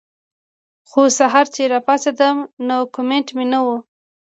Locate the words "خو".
0.89-1.01